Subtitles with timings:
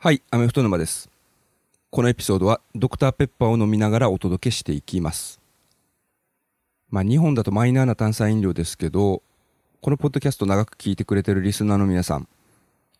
[0.00, 1.10] はい、アメフト沼です。
[1.90, 5.40] このエピソードはドクターペッパーを飲みながらお届けしていきます。
[6.88, 9.24] まあ日本だとマイナーな炭酸飲料ですけど、
[9.80, 12.28] このポッドキャスト長く聞いてくれてるリスナーの皆さん、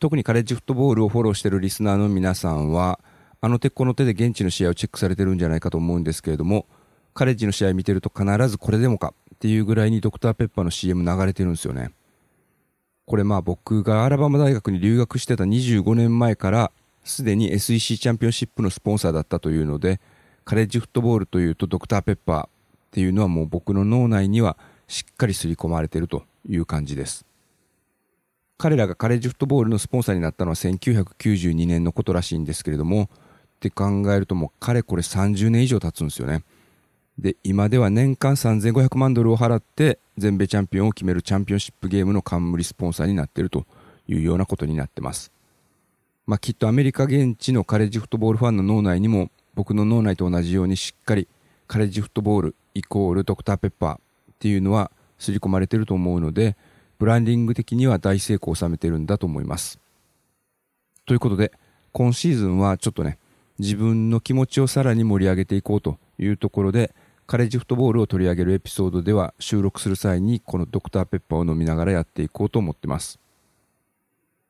[0.00, 2.98] 特にカレッジフットボールをフォローしてるリスナーの皆さんは、
[3.40, 6.66] あの手この手で現地の試合をチェックされてるんじゃないかと思うんですけれども、
[7.14, 11.92] カレッジの試合見てると必ずこれでもかっていうぐらいにドクターペッパーの CM 流れてるんですよね。
[13.06, 16.72] これまあ僕がアラバマ大学に留学してた25年前から
[17.08, 20.00] すでに SEC チャンピオンシップのスポンサーだったというので
[20.44, 22.48] カレッジフットボールというとドクターペッパーっ
[22.90, 27.24] ていうのはもう僕の脳内にはしっかり刷り込まれているという感じです
[28.58, 33.08] 彼らがカレッジフットボールのスポンサーになったのは1992年のことらしいんですけれどもっ
[33.60, 36.42] て考えるともうかれこれ30年以上経つんですよね
[37.18, 43.66] で今では年間3500万ドルを払って全米チャンピオンを決めるチャンピオンシップゲームの冠スポンサーになっていると
[44.06, 45.37] いうようなことになってます。
[46.28, 51.26] まあ、きっとアメリカ現地のカレッジフットボールファンの脳内にも僕の脳内と同じようにしっかり
[51.66, 53.98] カレッジフットボールイコールドクターペッパーっ
[54.38, 56.58] ていうのは刷り込まれてると思うので
[56.98, 59.78] ブランディング的には大成功を収めてるんだと思います。
[61.06, 61.50] ということで
[61.92, 63.16] 今シーズンはちょっとね
[63.58, 66.94] 自分の気持ちをさらに盛り上げていこうというところで
[67.26, 73.18] カレッジフットボールを取り上げるエピソードでは収録する際にこのドクターペッパーを飲みながらやっていこうと思ってます。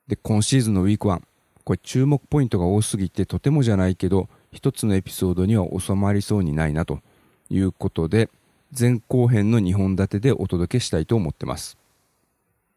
[0.08, 1.20] で、今シーズンのウィーク1、
[1.69, 7.00] これ注目ポイントが多すぎてとてもじゃないけど一つのエピソードには収まりそうにないなと
[7.50, 8.30] いうことで
[8.77, 11.77] 前後編の2本立てでお届けしたいと思ってます。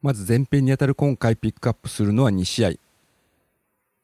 [0.01, 2.71] まず前編にあたる今回ピックアップするのは2試合。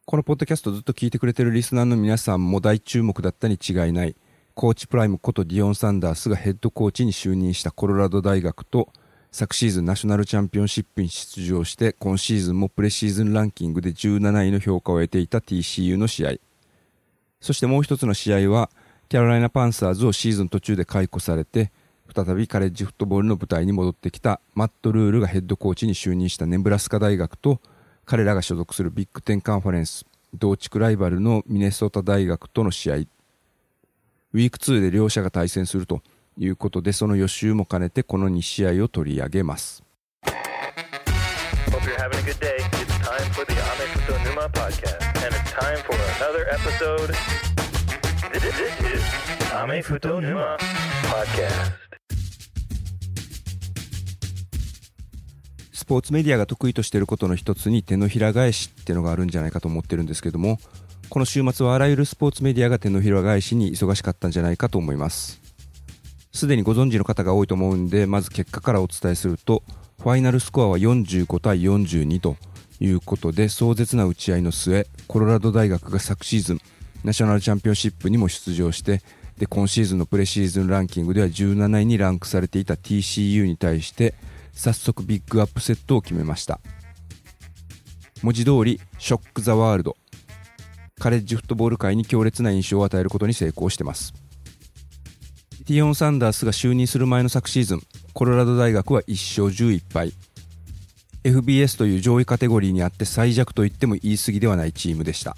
[0.06, 4.16] このポッドキャストずっと聞いてくれてるリスナーの皆さんも大注目だったに違いない。
[4.54, 8.88] コーチプライムことディオン・サンダースがヘッドコーチに就任したコロラド大学と
[9.38, 16.32] 昨シーズンナショナルチャンピオンシップに出場して今シーズンもプレシーズンランキングで17位の評価を得ていた TCU の試合。
[17.40, 18.72] そしてもう一つの試合は
[19.10, 21.72] キャロライナ・パンサーズをシーズン途中で解雇されて
[22.16, 27.61] 再びカレッジフットボールの舞台に戻ってきたマット・ルールがヘッドコーチに就任したネブラスカ大学と
[28.06, 32.95] 彼らが所属するビッグテンカンファレンス同地区ライバルのミネソタ大学との試合。
[32.95, 36.02] ウィーク2で両者が対戦すると
[36.37, 39.83] いうことで、その予習も兼ねてこの2試合を取り上げます。
[55.73, 60.59] スポーツメディアが得意としていることの一つに手のひら返しっていうのがあるんじゃないかと思ってるんですけども、
[61.09, 65.47] この週末はあらゆるスポーツメディアが手のひら返しに忙しかったんじゃないかと思います。
[66.37, 69.64] すでにご存知の方が多いと思うんで、まず結果からお伝えすると、
[69.99, 72.37] ファイナルスコアは45対42と
[72.80, 76.61] いうことで、壮絶な打ち合いの末、コロラド大学が昨シーズン、
[77.03, 79.02] ナショナルチャンピオンシップにも出場して、
[79.37, 84.14] で、今シーズンのプレシーズンランキングでは17位にランクされていた TCU に対して、
[84.54, 86.59] 早速ビッグアップセットを決めました。
[88.21, 89.98] 文字通り、ショック・ザ・ワールド。
[90.99, 94.27] カレッジフットボール界に強烈な印象を与えることに成功してます。
[95.67, 97.82] ティオン・サンダースが就任する前の昨シーズン、
[98.14, 100.14] コロラド大学は1勝11敗。
[101.26, 105.36] FBS という上位カテゴリーにあって最弱と言っても言い過ぎではないチームでした。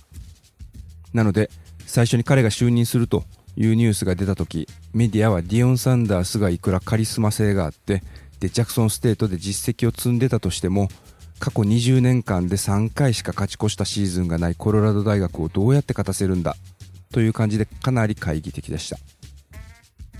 [1.15, 1.49] なので、
[1.87, 3.23] 最初に彼が就任すると
[3.57, 8.03] いうニュースが出た時、メディアはディオン・サンダースがいくらカリスマ性があって、
[8.39, 10.89] で、ジャクソンステートで実績を積んでたとしても、
[11.39, 16.55] 過去20年間で3回しか勝ち越したシーズンがないコロラド大学をどうやって勝たせるんだ
[17.11, 18.99] という感じでかなり懐疑的でした。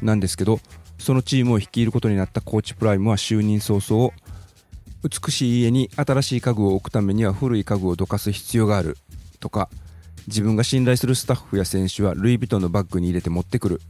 [0.01, 0.59] なんですけど、
[0.97, 4.11] そのチームを率いることになったコーチプライムは就任早々、
[5.03, 8.97] 美しい家に新しい家具を置くためには古い家具をどかす必要がある
[9.39, 9.69] とか、
[10.27, 13.81] 自分が信頼するスタッフや選手はルイ・ヴィトンのバッグに入れて持ってくる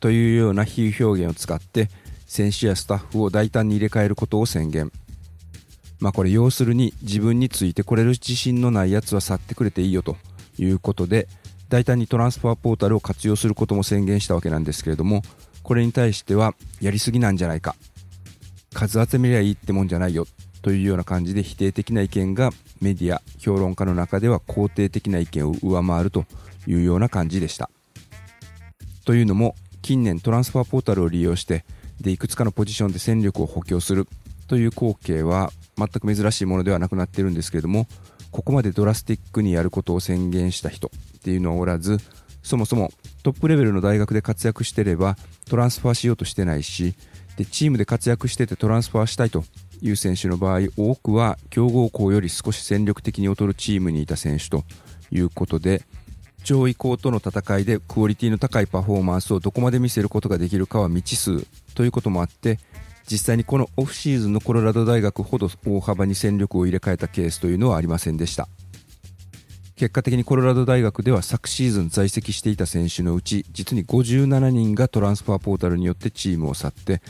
[0.00, 1.88] というような比喩表現を使って
[2.26, 4.92] 選手やスタッフを大胆に入れ替えることを宣言。
[6.00, 10.16] まあこれ要するに自分についてこれる自信のないやつは去ってくれていいよと
[10.58, 11.28] いうことで
[11.70, 15.22] 大胆にトランスファーポータルを活用することも宣言したわけなんですけれども
[15.66, 17.74] これに対してはやりすぎなんじゃないか。
[18.72, 20.24] 数集めりゃいいってもんじゃないよ。
[20.62, 26.24] というような感じで否定的な意見がメディア評論家の中では肯定的な意見を上回ると
[26.68, 27.68] いうような感じでした。
[29.04, 31.64] というのも近年トランスファーポータルを利用して
[32.00, 34.06] でいくつかのポジションで戦力を補強する。
[34.46, 37.88] という光景は全く珍しいものではなくなっているんですけれども
[38.30, 41.98] ここまでドラスティックにやることを宣言した人っていうのはおらず
[42.46, 42.92] そもそも
[43.24, 45.16] トップレベルの大学で活躍してれば
[45.50, 46.94] トランスファーしようとしてないし
[47.36, 49.42] でチームで活躍しててトランスファーしたいと
[49.82, 54.62] いう選手の場合多くは強豪校より少し戦力的に劣るチームにいた選手と
[55.10, 55.82] いうことで
[56.44, 61.44] 上位校との戦いでクオリティの高いパフォーマンスをどこまで見せることができるかは未知数
[61.74, 62.60] ということもあって
[63.10, 68.48] 実際にこのオフシーズンのコロラド大学ほど大幅に戦力を入れ替えたケースというのはありませんでした。
[69.76, 77.02] 結果的にコロラド大学では昨シーズン在籍していた選手のうち実に57人がトランスファーポータルによってチームを去って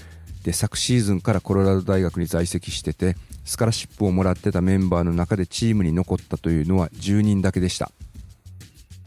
[0.42, 7.92] で昨シーズンからコロラド大学に在籍しててスカラシップをもらってたメンバーの中でチームに残ったというのは10人だけでした。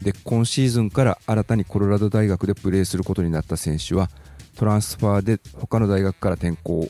[0.02, 4.08] で今シーズンから新たにコロラド大学でプレーすることになった選手は
[4.56, 6.88] トランスファーで他の大学から転校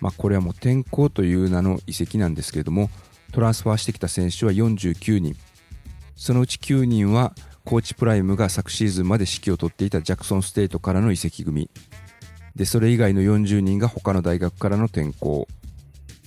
[0.00, 2.90] まあこれはもう転校という名の移籍なんですけれども
[3.32, 5.34] トランスファーしてきた選手は49人。
[6.16, 11.70] そのうち9人はコーチプライムが昨シーズンまで指揮を執っていたジャクソンステートからの移籍組。
[12.56, 15.48] でそれ以外の40人が他の大学からの転校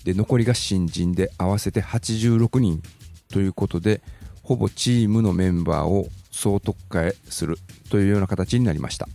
[0.04, 2.82] で残りが新人で合わせて86人。
[3.30, 4.02] ということで
[4.44, 7.58] ほぼチームのメンバーを総特化する。
[7.90, 9.08] というような形になりました。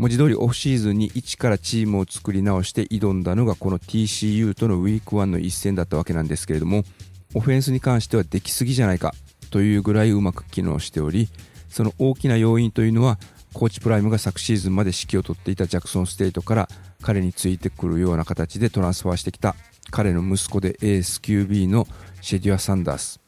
[0.00, 6.84] 文字通りオフシーズンに一からチームを作り直して挑んだのがこの TCU とのウィーク1の一戦だったわけなんですけれども
[7.34, 9.14] オフェンスに関してはできすぎじゃないか
[9.50, 11.28] というぐらいうまく機能しており
[11.68, 13.18] その大きな要因というのは
[13.52, 16.68] コーチプライムが昨シーズンまで指揮を執っていたジャクソンステートから
[17.02, 19.56] 彼についてくるような形でトランスファーしてきた
[19.90, 21.86] 彼の息子でエース QB の
[22.20, 23.20] シェデュア・サンダース。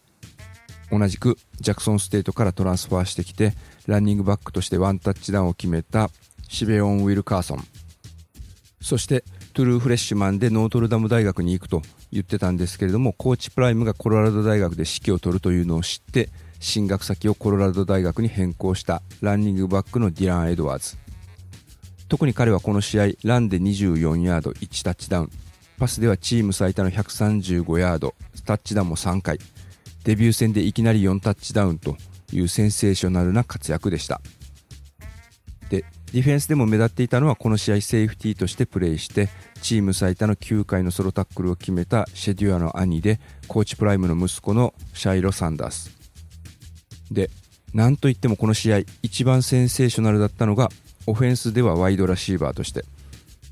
[0.91, 3.55] 同じくジャクソンステートからトランスファーしてきて
[3.87, 6.11] ランニングバックとしてワンタッチダウンを決めた
[6.49, 7.65] シベオン・ウィルカーソン。
[8.81, 20.97] そしてトゥルーフレッシュマンでノートルダム大学に行くと言ってたんですけれどもコーチプライムがコロラド大学で指揮を執るというのを知って進学先をコロラド大学に変更したランニングバックのディラン・エドワーズ。
[22.09, 25.31] 特に彼はこの試合ランで24ヤード1タッチダウン。
[25.79, 28.15] パスではチーム最多の135ヤード。
[28.47, 29.39] タッチダウンも3回。
[30.05, 31.97] デビュー戦でいきなり4タッチダウンと
[32.33, 34.21] いうセンセーショナルな活躍でした。
[36.12, 39.31] ディフェンスでも目立っていたのはこの試合セーフティーとしてプレーして
[39.62, 43.19] チーム最多の9回のソロタックルを決めたシェデュアの兄で
[43.49, 45.91] コーチプライムの息子のシャイロ・サンダース。
[47.11, 47.31] で
[47.73, 50.69] なんといってもこの試合一番センセーショナルだったのが
[51.06, 52.85] オフェンスではワイドラシーバーとして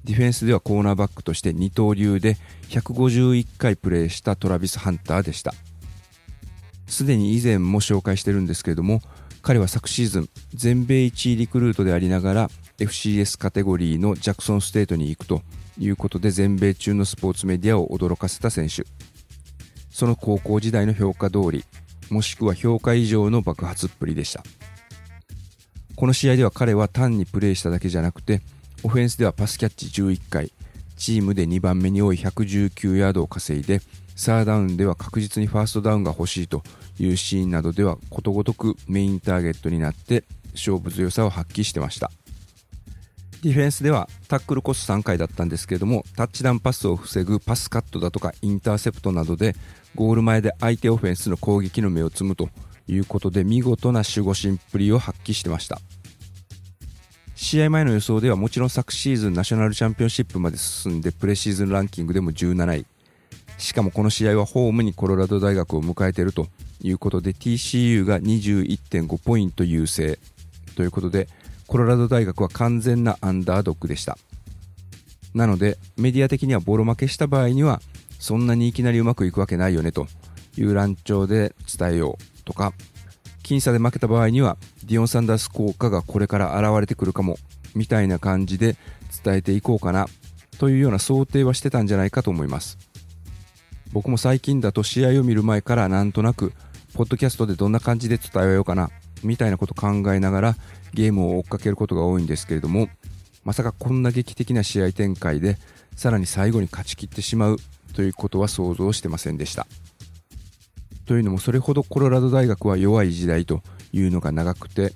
[0.04, 2.36] ディフェンスではコーナーバックとして二刀流で
[2.68, 5.54] 151回プレーしたトラビス・ハンターでした。
[6.86, 9.00] すでに以前も紹介してるんですけれども
[9.42, 15.42] 彼は昨シーズン全米1位リクルートでありながら FCS カテゴリーのジャクソンステートに行くと
[15.78, 18.84] いうことで全米中のスポーツメディアを驚かせた選手。
[19.90, 21.64] その高校時代の評価通り
[22.10, 24.42] もしくは評価以上の爆発っぷりでした。
[25.96, 28.40] この試合では彼は単にプレーしただけじゃなくて
[28.82, 30.52] オフェンスではパスキャッチ11回
[30.96, 33.82] チームで2番目に多い119ヤードを稼いで
[34.16, 36.62] サーダウンでは確実にファーストダウンが欲しいと
[37.00, 42.10] いうシーンなどではことごとくメインターゲットになって勝負強さを発揮してました。
[43.42, 49.56] ディフェンスではタックルコス3回だったんですけれどもタッチダウンパスを防ぐパスカットだとかインターセプトなどで
[49.94, 52.50] ゴール前で相手オフェンスの攻撃の目をつむと
[52.86, 55.80] いうことで見事な守護神っぷりを発揮してました。
[57.34, 62.86] 試合前の予想ではもちろん昨シーズンナショナルチャンピオンシップまで進んでプレシーズンランキングでも17位。
[63.60, 66.48] しかもこの試合はホームにコロラド大学を迎えていると
[66.80, 70.18] いうことで TCU が21.5ポイント優勢
[70.76, 71.28] ということで
[71.66, 74.18] コロラド大学は完全なアンダードックでした。
[75.34, 77.80] なのでメディア的にはボロ負けした場合には
[78.18, 80.08] そんなにいきなりうまくいくわけないよねと
[80.56, 82.72] いう乱調で伝えようとか
[83.44, 87.36] 僅差で負けた場合にはディオン・サンダース効果がこれから現れてくるかも
[87.76, 88.76] みたいな感じで
[89.24, 90.08] 伝えていこうかな
[90.58, 92.89] というような想定はしてたんじゃないかと思います。
[93.92, 96.52] 僕も最近だと試合を見る前からなんとなく
[96.94, 98.90] ポッドキャストでどんな感じで伝えようかな
[99.22, 100.56] みたいなこと考えながら
[100.94, 102.88] ゲームを追っかけることが多いんですけれども
[103.44, 105.58] まさかこんな劇的な試合展開で
[105.96, 107.58] さらに最後に勝ち切ってしまう
[107.94, 109.66] ということは想像してませんでした。
[111.06, 114.92] というのもそれほどコロラド大学は弱い時代というのが長くて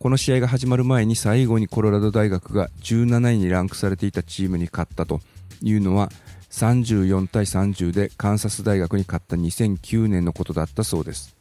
[0.00, 5.20] この試合が始まる前に最後にコロラド大学が17位にランクされていたチームに勝ったと
[5.62, 6.10] いうのは
[6.54, 11.34] 34対30でカンサス大学に勝った2009年のことだったそうです。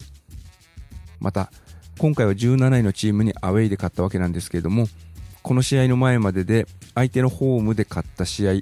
[1.19, 1.51] また
[1.99, 4.87] 今回は17位のチームにアウェイで勝ったわけなんですけれども
[5.43, 6.65] この試合の前までで
[6.95, 8.53] 相手のホームで勝った試合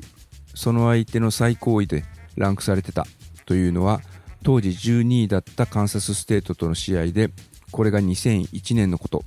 [0.53, 2.03] その相手の最高位で
[2.35, 3.05] ランクされてた
[3.45, 4.01] というのは
[4.43, 7.29] 当時12位だったカンサスステートとの試合で
[7.71, 9.23] これが2001年のこと。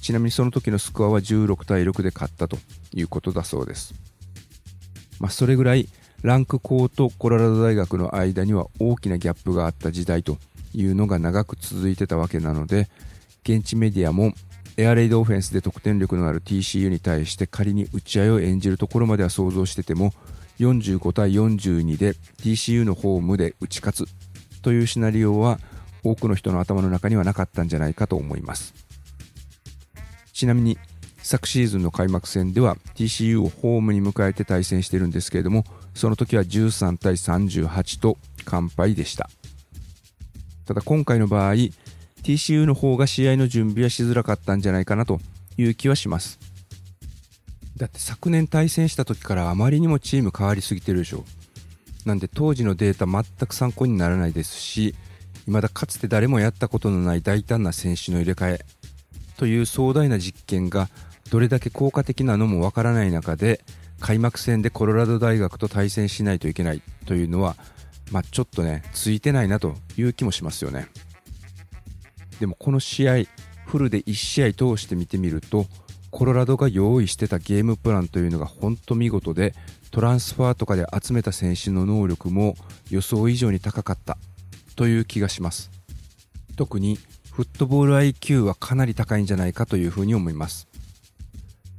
[0.00, 2.58] ちなみにその時のスコアは16対6で勝ったと
[2.92, 3.94] いうことだそうです。
[5.20, 5.88] まあ、それぐらい
[6.22, 10.38] ランク校とコロラド大学の間には大きなギャップがあった時代と
[10.72, 12.88] いうのが長く続いてたわけなので
[13.42, 14.32] 現地メディアも
[14.76, 20.12] エアレイドオフェンスで得点力のある TCU に対して仮に打ち合いを演じるところまでは想像してても
[20.60, 25.58] 45対42で TCU のホームで打ち勝つというシナリオは
[26.04, 28.74] 多くの人の頭の中にはなかったんじゃないかと思います。
[30.32, 30.78] ちなみに
[31.18, 39.30] 昨シーズンの開幕戦では TCU をホームに迎えて対戦してるんですけれどもその時は13対38と完敗でした。
[40.66, 41.54] ただ今回の場合
[42.22, 45.20] TCU の方が試合の準備はしづらかったんじゃないかなと
[45.56, 46.38] いう気はします。
[47.76, 51.24] だって昨年対戦した時からあまりにもチーム変わりすぎてるでしょ。
[52.04, 54.94] なんで当時のデータ全く参考にならないですし
[55.44, 58.64] 未だかつて誰もやったことのない大胆な選手の入れ替え
[59.36, 60.88] という壮大な実験が
[61.30, 63.60] どれだけ効果的なのもわからない中で
[64.02, 67.54] 開幕戦でコロラド大学と対戦しないといけないというのは、
[68.10, 70.88] まあ、ちょっとねついてないなという気もしますよね。
[72.40, 73.12] でもこの試合
[73.64, 75.66] フルで1試合通して見てみると
[76.10, 79.54] コロラドが用意してたゲームプランというのが本当見事で
[79.92, 82.56] トランスファーとかで集めた選手の能力も
[82.90, 84.18] 予想以上に高かった
[84.74, 85.70] という気がします。
[86.56, 86.98] 特に
[87.30, 90.66] フットボール IQ はかなり高いんじゃないかというふうに思います。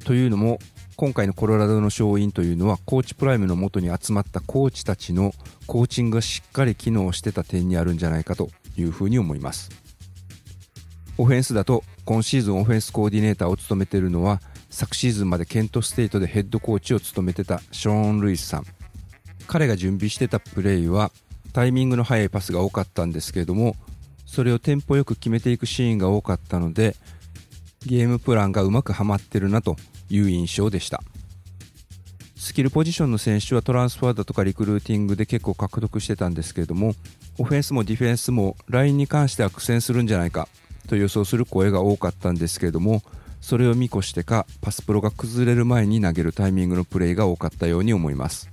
[0.06, 0.60] というのも
[0.96, 5.34] 今回のコロラドの勝因というのはコーチプライムのもとに集まったコーチたちの
[5.66, 9.72] コーチングがしっかり機能してた点にあるんじゃないかというふうに思います。
[11.18, 18.66] オフェンスだと今シーズンオフェンスコーディネーターを務めているのは昨シーズンまでケントステートでヘッドコーチを務めてたショーン・ルイスさん。
[19.48, 21.12] 彼が準備してたプレーは
[21.54, 23.76] タイミングの速いパスが多かったんですけれども
[24.26, 26.96] それをテンポよく決めていくシーンが多かったので
[27.86, 29.76] ゲームプランがうまくはまってるなと
[30.16, 31.04] いう印象でした。
[32.38, 36.94] スキルポジションの選手はトランスファーだとかリクルーティングで結構獲得してたんですけれども
[37.40, 40.50] オフェンスもディフェンスもラインに関しては苦戦するんじゃないか
[40.90, 43.02] と予想する声が多かったんですけれども
[43.40, 48.50] それを見越してかパスプロが崩れる前に投げるタイミングのプレーが多かったように思います。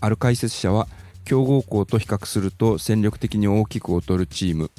[0.00, 0.88] ある解説者は
[1.24, 4.70] 強豪校と比較すると戦力的に大きく劣るチーム。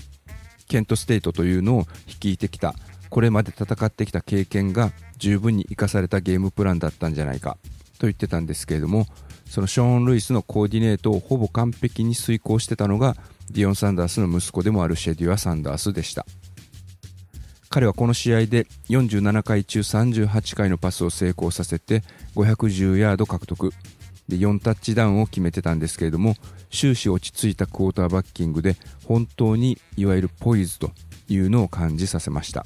[0.67, 2.73] ケントステートというのを率いてきた
[3.09, 4.91] これまで戦ってきた経験が
[5.23, 7.57] 十分に生かされたゲームプランだったんじゃないか
[7.97, 9.05] と言ってたんですけれども
[9.49, 13.15] そのショーン・ルイスのコーディネートをほぼ完璧に遂行してたのが
[13.49, 16.25] ディオン・サンダースの息子でもあるシェデュア・サンダースでした。
[17.69, 22.03] 彼はこの試合で47回中38回のパスを成功させて
[22.35, 23.71] 510ヤード獲得。
[24.27, 26.35] で4タッチダウンを決めてたんですけれども
[26.71, 30.91] 終始落ち着いたクォーターバッキングで本当にいわゆるポイズと
[31.27, 32.65] いうのを感じさせました。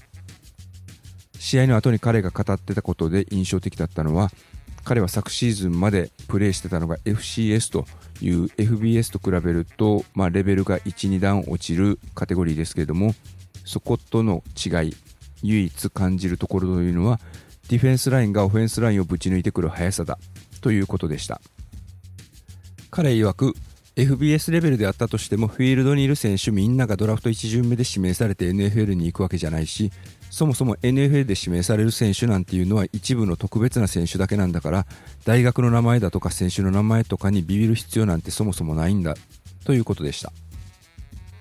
[1.39, 4.29] 試合の後に彼が語ってたことで印象的だったのは
[4.83, 7.85] 彼は昨シーズンまでプレーしてたのが FCS と
[8.21, 13.13] いう FBS と比べると、まあ、レベルが12段落ちるカテゴリーですけれども
[13.65, 14.95] そことの違い
[15.43, 17.19] 唯一感じるところというのは
[17.69, 20.17] ディフェンスラインがオフェンスラインをぶち抜いてくる速さだ
[20.61, 21.41] ということでした。
[22.89, 23.53] 彼曰く
[23.97, 29.91] FBS レベルであったとしてもフィールドにいる選手みんながドラフト1巡目で指名されて NFL に行くわけじゃないし
[30.29, 34.85] そもそも NFL で指名される選手なんていうのは一部の特別な選手だけなんだから
[35.25, 39.15] 大学の名前だとか選手の名前とかにビビる必要なんてそもそもないんだ
[39.65, 40.31] ということでした。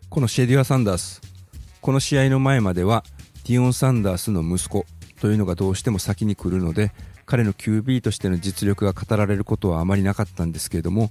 [0.08, 1.20] このシェディア・サンダース
[1.82, 3.04] この試合の前までは
[3.46, 4.86] ディオン・サンダースの息子
[5.20, 6.92] というのがどうしても先に来るので
[7.26, 11.10] 彼の QB としての実力が語られることはあまりなかったんですけれども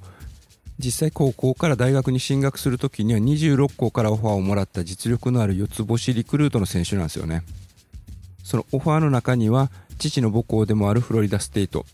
[0.78, 7.44] 実際高校から大学に進学するときには26校からオファーをもらった実力のある四つ星リクルートの選手なんですよね。
[8.44, 11.86] そのオファーの中には父の母校でもあるフロリダステイト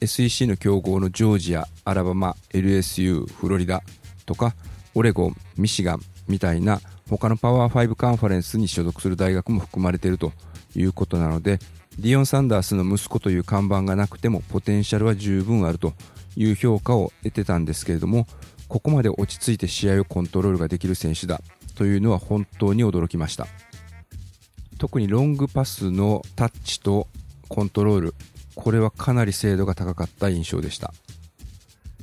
[0.00, 3.82] SEC の強豪のジョージアアラバマ LSU フロリダ
[4.24, 4.54] とか
[4.94, 10.32] オレゴンミシガンみたいな他のパワー5カンファレンスに所属する大学も含まれていると
[10.74, 11.58] いうことなので
[11.98, 15.92] ディオン・サンダースの息子という看板がなくてもポテンシャルは十分あると
[16.36, 18.26] いう評価を得てたんですけれども
[18.68, 21.40] ここまで落ち着いて試合をコントロールができる選手だ
[21.74, 23.46] というのは本当に驚きました。
[24.78, 27.06] 特にロングパスのタッチと
[27.48, 28.14] コントロール
[28.54, 30.92] これはかなり精度が高かった印象でした。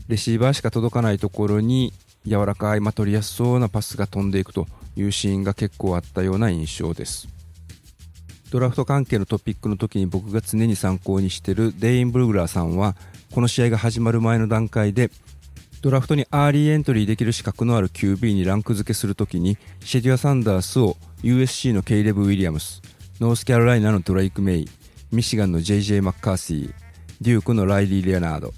[0.08, 1.94] レシーバーしか届かないところに
[2.26, 7.39] 柔らかい、まあ、取りやすそうなパスが飛んでいくというシーンが結構あったような印象です。
[8.52, 12.96] ドラフト関係のトピックの時に僕が常に参考にしているデイン・ブルグラーさんは
[13.32, 15.12] この試合が始まる前の段階で
[15.82, 22.82] ドラフトにアーリーエントリーできる資格のある QB にランク付けするときにシェディア・サンダースを USC のケイレブ・ウィリアムス
[23.20, 24.70] ノースキャロライナのドレイク・メイ
[25.12, 26.74] ミシガンの JJ・ マッカーシー
[27.22, 28.54] デュークのライリー・レアナード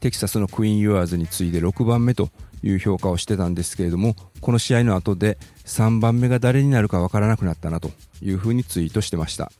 [0.00, 2.30] テキサスのクイーン・ユアーズに次いで6番目と
[2.62, 7.90] いう評価をしてたんですけれどもこの試合の後で3番目が誰になるかわからなくなったなと
[8.22, 9.52] いうふうにツイートしてました。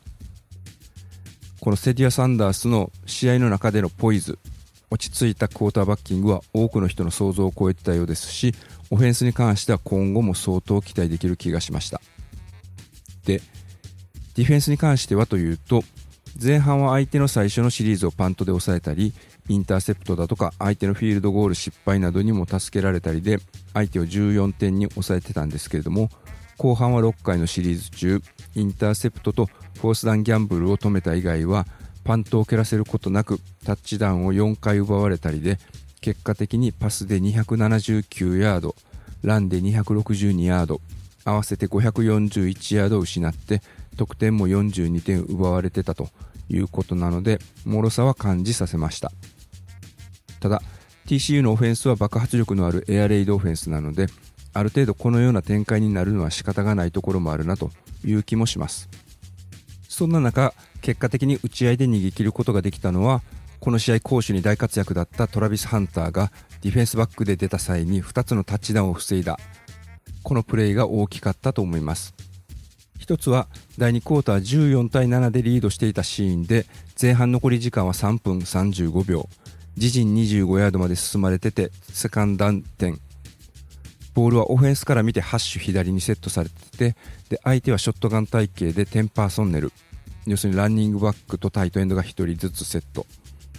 [1.60, 4.38] このセディア・サンダースの試合の中でのポイズ
[4.90, 8.54] 落ち着いたクォーターバッキングは多くの人の想像を超えてたようですし
[8.90, 12.00] オフェンスに関しては今後も相当期待できる気がしました。
[13.24, 13.42] で
[14.36, 15.82] ディフェンスに関してはというと
[16.40, 19.12] 前半は相手の最初のシリーズをパントで抑えたり
[19.48, 23.38] インターセプトだとか相手のフィールドゴール失敗などにも助けられたりで
[23.74, 26.10] 相手を14点に抑えてたんですけれども
[26.58, 28.22] 後半は6回のシリーズ中
[28.54, 29.46] インターセプトと
[29.80, 31.66] フォースダウンギャンブルを止めた以外は
[32.04, 35.58] パントを蹴らせることなくタッチダウンを4回奪われたりで
[36.00, 38.74] 結果的にパスで279ヤード
[39.22, 40.80] ランで262ヤード
[41.24, 43.60] 合わせて541ヤードを失って
[43.96, 46.08] 得点も42点奪われてたと
[46.48, 49.10] いうことなので脆さは感じさせました。
[50.40, 50.62] ただ
[51.06, 54.06] TCU のオフェンスは爆発力のあるエアレイドオフェンスなので
[54.52, 57.70] ある程度このような展開になるのは仕方がないところもあるなと
[58.04, 58.88] いう気もします。
[59.88, 60.52] そんな中
[60.82, 63.22] 結果的に打ち合いで逃げ切ることができたのは
[63.60, 69.38] この試合攻守に大活躍だったトラビス・ハンターがディフェンスバックで出た際に2つのタッチダウンを防いだ。
[70.22, 72.14] このプレーが大きかったと思います。
[72.98, 76.66] 一つは第2クォーター14対7でリードしていたシーンで
[77.00, 79.28] 前半残り時間は3分35秒。
[79.76, 82.98] 自陣25ヤードまで進まれててセカンダン点。
[84.14, 86.96] ボールはオフェンスから見てハッシュ左にセットされてて
[87.28, 89.72] で相手はショットガン体系で10パーソンネル。
[90.26, 93.06] 要するにランニングバックとタイトエンドが1人ずつセット。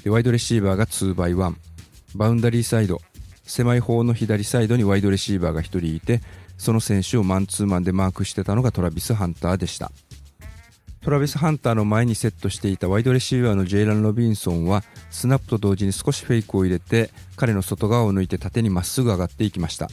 [0.04, 1.56] でワイドレシーバーが 2x1
[2.16, 3.02] バウンダリーサイド
[3.44, 6.22] 狭い方の左サイドにワイドレシーバーが1人いて
[6.58, 9.92] その選手をマンツーマンでマークしてたのがトラビス・ハンターでした
[11.08, 19.88] トラビス・ハンターの前にセットしていたワイドレシーバーのジェイラン・ロビンソンはスナップと同時に少しフェイクを入れて彼の外側を抜いて縦にまっすぐ上がっていきました。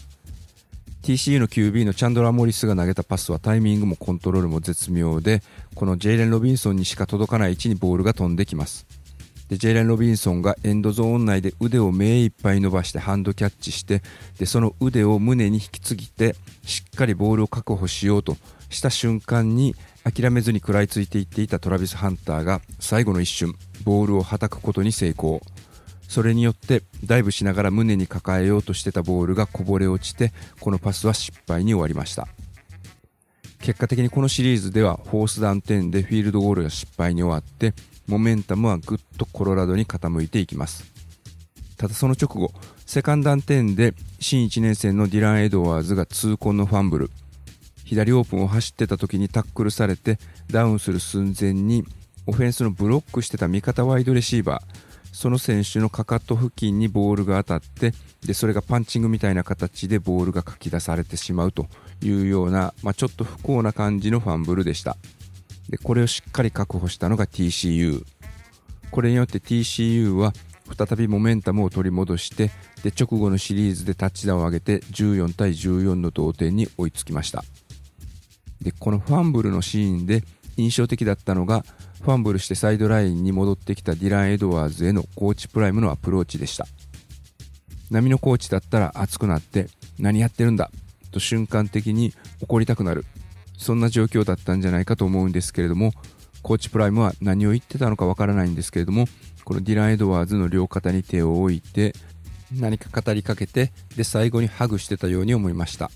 [1.05, 5.41] TCU の QB のチャンドラ・モリスが投げたパスはタイミングもコントロールも絶妙で
[5.77, 8.85] このジェイレン・ロビンソンにしか届かない位置にボールが飛んできます。
[9.49, 14.03] でジェイレン・ロビンソンがエンドゾーン内で腕を目いっぱい伸ばしてハンドキャッチして
[14.41, 18.37] でその腕を胸に引き継ぎてしっかりボールを確保しようと
[18.69, 25.41] した瞬間に諦めずに食らいついていっていたトラビス・ハンターが最後の一瞬ボールをはたくことに成功。
[26.09, 32.29] それによってダイブしながら胸に抱えようとしてたボールがこぼれ落ちてこのパスは失敗に終わりました。
[33.61, 37.73] 結果的にこのシリーズではフォースダウン10でフィールドゴールが失敗に終わって
[38.07, 40.85] モメンタムはぐっとコロラドに傾いていきます。
[41.79, 42.53] ただその直後
[42.85, 47.11] second and 10で新1年生のディラン・エドワーズが痛恨のファンブル。
[47.85, 50.19] 左オープンを走ってた時にタックルされて
[50.51, 51.85] ダウンする寸前に
[52.27, 57.93] オフェンスのブロックしてた味方ワイドレシーバーその選手のかかと付近にボールが当たって
[58.27, 61.69] でそれがパンチングみたいな形でボールがかき出されてしまうと
[62.03, 64.97] いうような、まあ、ちょっと不幸な感じのファンブルでした。
[65.69, 68.05] でこれをしっかり確保したのが TCU
[68.91, 70.33] これによって TCU は
[70.77, 72.51] 再びモメンタムを取り戻して
[72.83, 77.45] で直後のシリーズでタッチダウンを上げて14対14の同点に追いつきました。
[78.61, 80.23] でこのファンブルのシーンで
[80.57, 81.65] 印象的だったのが
[82.03, 86.67] ファンブルしてサイドラインに戻ってきたディラン・エドワーズへのコーチプライムのアプローチでした。
[87.91, 90.71] 波のコーチだったら熱くなって何やってるんだ？
[91.11, 93.05] と瞬間的に怒りたくなる。
[93.57, 95.93] そんな状況だったんじゃないかと思うんですけれども
[96.43, 99.07] コーチプライムは何を言ってたのかわからないんですけれども
[99.45, 101.95] このディラン・エドワーズの両肩に手を置いて
[102.53, 105.91] 何か語りかけてで最後にハグしてたように思いました。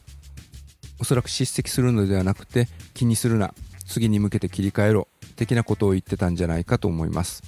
[0.98, 3.54] おそらく叱責するのではなくて気にするな。
[3.87, 5.08] 次に向けて切り替えろ。
[5.37, 7.42] 的なことを言ってたんじゃないかと思います。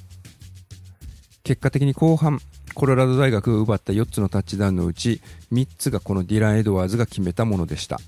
[1.42, 2.40] 結果的に後半
[2.74, 5.20] コロラド大学が奪った4つのタッチダウンのうち
[5.52, 7.98] 3つがこのディラン・エドワーズが決めたものでした。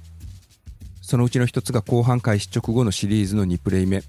[1.00, 4.02] そのうちの1つが後半開始直後のシリーズの2プレイ目。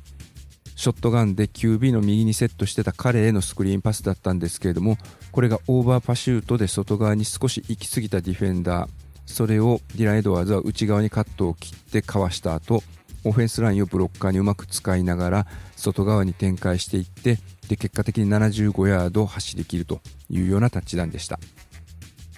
[0.75, 4.97] ショットガンで QB の右にセットしてた彼へのスクリーンパスだったんですけれども
[5.31, 9.02] これが over pursuit で外側に少し行き過ぎたディフェンダー。
[9.25, 12.83] それをディラン・エドワーズは内側にカットを切ってかわした後
[13.23, 21.39] オフェンスラインをブロッカーにうまく使いながら外側に展開していってで結果的に75ヤードを走りきるというようなタッチダウンでした。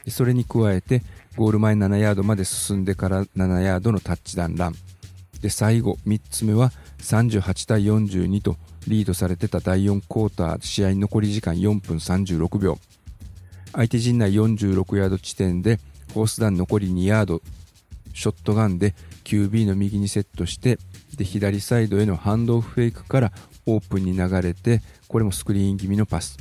[0.08, 1.02] それに加えて
[1.36, 4.76] ゴール前7ヤードまで進んでから7ヤードのタッチダウンラン。
[5.42, 8.56] で最後3つ目は38対42と
[8.88, 12.78] リードされてた第4クォーター試合残り時間4分36秒。
[13.74, 15.80] 相手陣内46ヤード地点で
[16.16, 17.42] フォースダン残り2ヤード
[18.14, 20.80] ショットガンで QB の右にセットして
[21.18, 23.34] で左サイドへのハンドオフフェイクから
[23.66, 26.38] オープンに流れてこれもスクリーン気味のパス。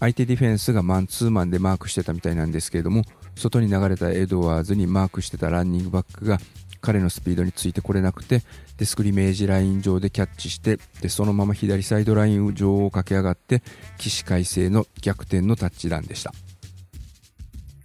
[0.00, 3.02] 相手ディフェンスがマンツーマンでマークしてたみたいなんですけれども
[3.34, 6.38] 外に流れたエドワーズにマークしてたランニングバックが
[6.80, 8.40] 彼のスピードについてこれなくて
[8.78, 13.62] でスクリメージライン上でキャッチしてでそのまま左サイドライン上を駆け上がって
[13.98, 16.32] 起死回生の逆転のタッチダウンでした。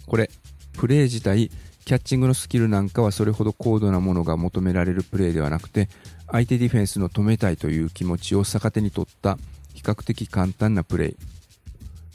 [0.06, 0.30] これ
[0.78, 1.50] プレー自体
[1.86, 5.90] キャッチングのスキルなんかはそれほど高度なものが求められるプレーではなくて
[6.32, 9.38] 相手ディフェンスの止めたいという気持ちを逆手に取った
[9.74, 11.16] 比較的簡単なプレー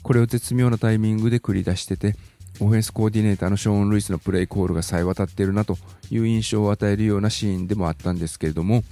[0.01, 2.15] これを絶妙なタイミングで繰り出してて
[2.59, 5.77] オフェンスコーディネーターのショーン・ルイスのプレイコールがさえ渡っているなと
[6.09, 8.83] いう印象を与えるようなシーンでもあったんですけれども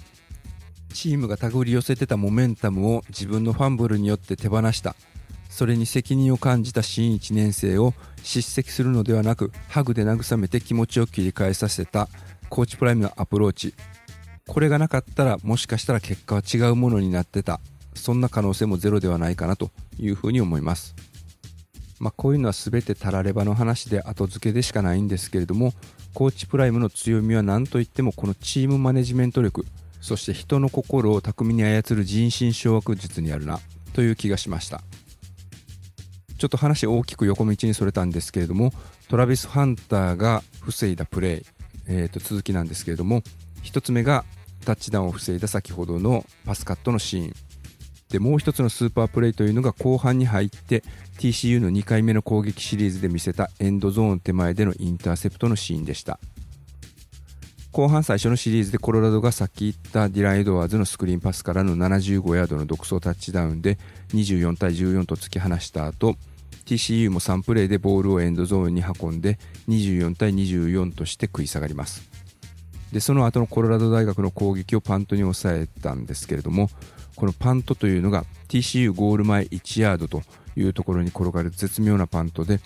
[0.94, 4.96] チームが手繰り寄せてたモメンタムを自分のファンブルによって手放した。
[5.50, 7.94] それに責任を感じた新1年生を
[8.28, 12.10] 叱責するのではなくハグで慰めて気持ちを切り替えさせた
[12.50, 13.74] コーチプライムのアプローチ。
[14.48, 17.62] これがなかったらもしかしたら結果は違うものになってた。
[17.96, 20.94] そんな可能性もゼロではないかなというふうに思います。
[22.00, 25.74] まあ、こういうのは全てたらればの話で後付けでしかないんですけれども
[26.14, 29.66] コーチプライムの強みは何といってもこのチームマネジメント力
[30.00, 33.60] そして人の心を巧みに操る人心掌握術にあるな
[33.94, 34.84] という気がしました。
[36.38, 38.72] ちょっと話大きく横道にそれたんですけれども
[39.10, 41.46] トラビス・ハンターが防いだプレー、
[41.88, 43.22] えー、と続きなんですけれども
[43.64, 44.26] 1つ目が
[44.66, 47.34] タッチダウンを防いだ先ほどのパスカットのシーン。
[48.10, 50.82] でもう一つのスーパープレーというのが後半に入って
[51.20, 56.20] TCU の2回目の攻撃シリーズで見せたエンドゾーン手前でのインターセプトのシーンでした。
[57.78, 63.78] 後半最初のシリーズでコロラドがさっき言ったディラン・エドワーズのスクリーンパスからの75ヤードの独走タッチダウンで
[64.16, 66.16] 24対14と突き放した後
[66.66, 69.38] TCU も3プレーでボールをエンドゾーンに運んで
[69.68, 72.10] 24対24として食い下がります。
[72.92, 76.72] でその後のコロラド大学の攻撃をパントに抑えたんですけれども
[77.16, 80.24] このパントというのが TCU ゴール前1ヤードと
[80.56, 82.60] いうところに転がる絶妙なパントで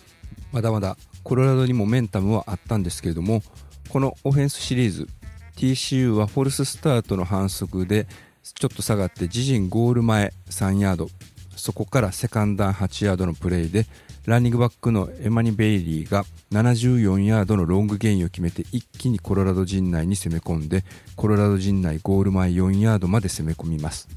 [0.53, 3.43] まだまだコロラドにもメンタムはあったんですけれども
[3.91, 5.09] このオフェンスシリーズ
[5.57, 8.07] TCU はフォルススタートの反則で
[8.41, 11.09] ちょっと下がって自陣ゴール前3ヤード。
[11.57, 13.85] そこからセカンダー8ヤードのプレーで
[14.25, 16.23] ランニングバックのエマニ・ベイリーが
[16.53, 20.85] 74ヤードのロングゲインを決めて一気にコロラド陣内に攻め込んで
[21.17, 24.07] コロラド陣内ゴール前4ヤードまで攻め込みます。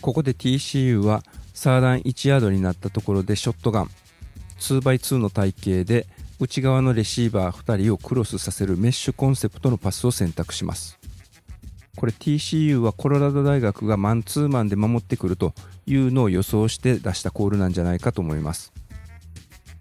[0.00, 3.90] ここで TCU はサーダン1ヤードになったところでショットガン
[4.60, 6.06] 2x2 の体型で
[6.42, 10.98] 内側のレシーバー2人をクロスさせるメッシュコンセプトのパスを選択します。
[11.94, 15.54] これ TCU はコロラド大学がマンツーマンで守ってくると
[15.86, 18.72] いうのを予想して出したコールなんじゃないかと思います。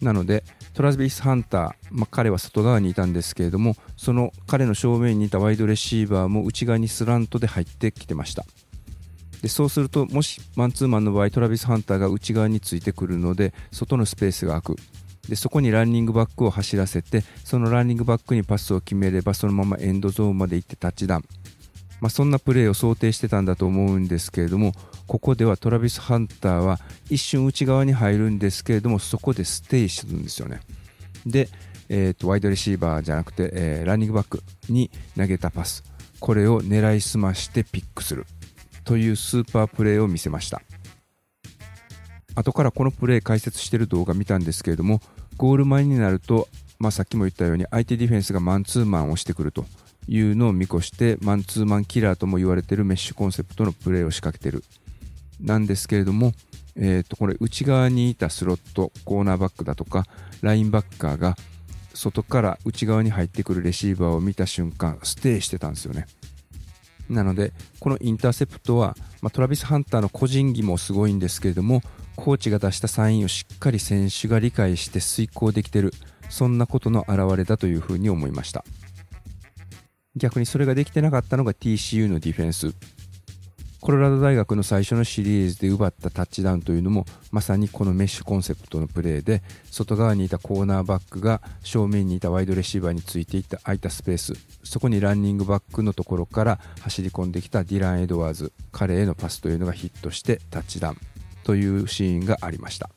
[0.03, 0.43] なので
[0.75, 8.45] トラビス・ハンター、まあ、彼は外側にいたんですけれどもその彼の正面にいたワイドレシーバーも内側にスラントで入ってきてました。
[9.41, 15.00] でそうするともしマンツーマンの場合トラビス・ハンターが内側についてくるので外のスペースが空く。
[15.27, 21.23] でそこにランニングバックを走らせてそのランニングバックにパスを決めればそのままエンドゾーンまで行ってタッチダウン、
[21.99, 24.73] まあ、そんなプレーを想定してたんだと思うんですけれども
[25.07, 26.79] ここではトラビス・ハンターは
[27.09, 30.61] 一瞬内側に入るんですけれどもそこでステイするんですよね。
[31.25, 31.49] で、
[31.89, 35.83] えーと、ワイドレシーバーじゃなくて、えー、ランニングバックに投げたパス。
[36.21, 38.25] これを狙いすましてピックする。
[38.85, 40.61] というスーパープレーを見せました。
[42.35, 45.01] 後からこのプレー解説してる動画見たんですけれども
[45.37, 46.47] ゴール前になると、
[46.79, 49.65] まあ、さっきも言ったように相手ディフェンスがマンツーマンをしてくると
[50.07, 54.63] いうのを見越してマンツーマンキラーとも言われているメッシュコンセプトのプレーを仕掛けてる。
[55.39, 56.33] なんですけれども、
[56.75, 60.05] えー、とこれ内側にいたスロットコーナーバックだとか
[60.41, 61.35] ラインバッカーが
[61.93, 66.05] 外から内側に入ってくるレシーバーを見た瞬間ステイしてたんですよね。
[67.09, 71.81] なのでこのインターセプトは、まあ、トラビス・ハンターの個人技もすごいんですけれども
[72.15, 75.93] コーチが出したサインをしっかり選手が理解して遂行できている
[76.29, 78.63] そんなことの表れだというふうに思いました。
[80.15, 82.73] 逆にそれができてなかったのが TCU のディフェンス。
[83.81, 89.41] コロラド大学の最初のシリーズで奪ったタッチダウンというのもまさにこのメッシュコンセプトのプレーで
[89.71, 94.33] 外側にいたコーナーバックが正面にいたワイドレシーバーについていった空いたスペース。
[94.63, 100.97] そこにランニングバックのところから走り込んできたディラン・エドワーズ彼へのパスというのがヒットしてタッチダウン
[101.43, 102.89] というシーンがありました、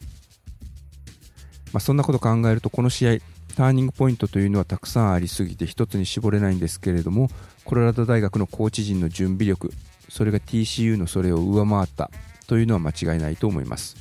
[1.73, 3.19] まあ、そんなこと考えるとこの試合
[3.57, 7.31] ターニングポイントというのはたくさんありすぎて一つに絞れないんですけれども
[7.65, 9.73] コロラド大学のコーチ陣の準備力
[10.15, 12.09] それが TCU のそれを上回った
[12.47, 13.97] というのは間違いないと思います。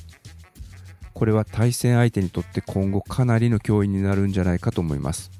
[1.12, 5.32] これは対戦相手にとって今後かなりの脅威になるんじゃないかと思います。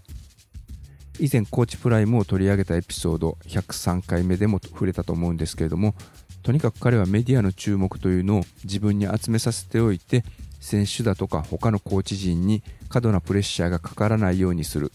[1.21, 5.95] 以前コーチプライムを取り上げたエピソード103回目でも触れたと思うんですけれども
[6.43, 10.25] とにかく彼はメディアの注目というのを自分に集めさせておいて
[10.59, 14.91] 選手だとか他のコーチ陣に過度なプレッシャーがかからないようにする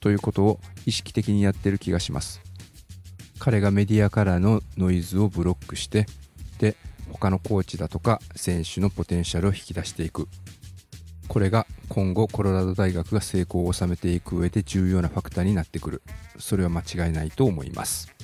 [0.00, 2.51] ということを意識的にやってる気がします。
[3.44, 6.06] 彼がメディアからのノイズをブロックして
[6.60, 6.76] で
[7.10, 10.28] 他のコーチだとか選手のポテンシャルを引き出していく。
[11.26, 16.02] これが今後コロラド大学が成功を収めていく上で重要なファクターになってくる。
[16.38, 18.14] それは間違いないと思います。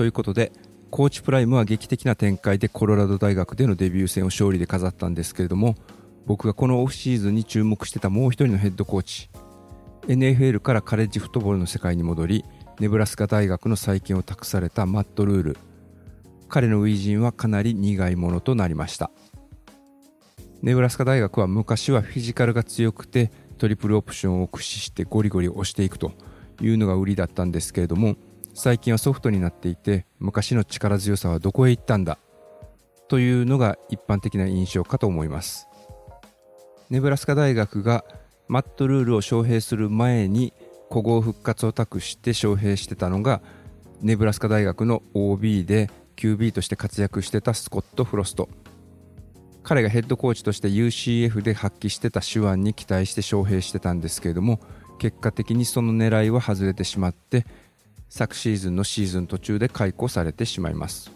[0.00, 0.50] ということで
[0.90, 5.74] コーチプライムは劇的な展開でコロラド大学でのデビュー戦を勝利で飾ったんですけれども
[6.24, 9.28] 僕がこのオフシーズンに注目してたもう一人のヘッドコーチ
[10.08, 12.46] NFL からカレッジフットボールの世界に戻り
[12.80, 15.58] ネブラスカ大学の再建を託されたマット・ルール。
[16.48, 19.10] 彼の初陣はかなり苦いものとなりました。
[20.62, 26.12] ネブラスカ大学は昔はフィジカルが強くてトリプルオプションを駆使してゴリゴリ押していくと
[26.62, 28.16] いうのが売りだったんですけれども
[28.62, 32.18] 最近はソフトになっていて昔の力強さはどこへ行ったんだ
[33.08, 35.66] というのが一般的な印象かと思います。
[36.90, 38.04] ネブラスカ大学が
[38.48, 40.52] マットルールを招聘する前に
[40.90, 43.40] 古豪復活を託して招聘してたのが
[44.02, 48.50] ネブラスカ大学の OB で QB として活躍してたスコット・フロスト。
[49.62, 54.60] 彼がヘッドコーチとして UCF で発揮してた手腕に期待して招聘してたんですけれども
[54.98, 57.46] 結果的にその狙いは外れてしまって
[58.10, 61.10] 昨シーズンのシーズン途中で解雇されてしまいます。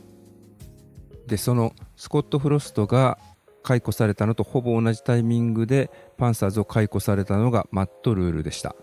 [1.26, 3.18] でそのスコット・フロストが
[3.62, 8.74] 解雇されたのとほぼ同じタイミングでパンサーズを解雇されたのがマット・ルールでした。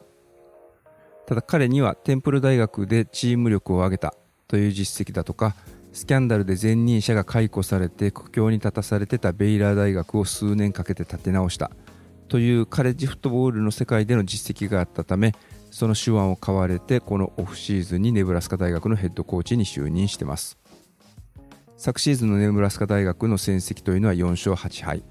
[1.25, 4.13] ただ彼にはテンプル大学でチーム力を上げた
[4.47, 5.55] という実績だとか
[5.93, 11.71] スキャンダルで前任者が解雇されて苦境に立たされてたベイラー大学を数年かけて立て直した
[12.27, 15.33] というカレッジフットボールの世界での実績があったため
[15.71, 20.59] その手腕を買われてこのオフシーズンにネブラスカ大学のヘッドコーチに就任してます。
[21.77, 25.03] 昨シーズンのネブラスカ大学の戦績というのは4勝8敗。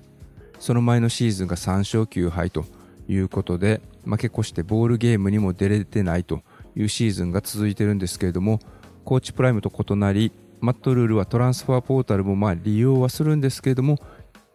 [0.60, 2.64] その前のシーズンが3勝9敗と
[3.08, 6.42] いうことで負け越してボールゲームにも出れてないと
[6.76, 8.60] いうシーズンが続いてるんですけれども
[9.04, 13.98] コーチプライムと異なりマットルールはトランスファーポータルもまあ利用はするんですけれども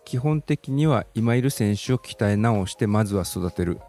[0.06, 3.80] 基本的には今いる選手を鍛え直してまずは育てる。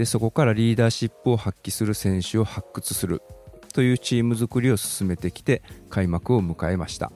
[0.00, 3.20] でそこからリーダーシップを発揮する選手を発掘する
[3.74, 7.12] というチーム作りを進めてきて開幕を迎えました。